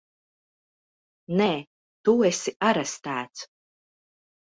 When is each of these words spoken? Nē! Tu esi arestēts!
Nē! 1.41 1.49
Tu 2.09 2.15
esi 2.29 2.53
arestēts! 2.71 3.45